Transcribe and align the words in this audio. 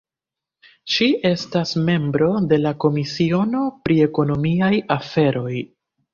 Ŝi 0.93 1.09
estas 1.29 1.73
membro 1.89 2.31
de 2.55 2.59
la 2.63 2.73
komisiono 2.85 3.63
pri 3.85 4.01
ekonomiaj 4.09 4.73
aferoj. 4.99 5.55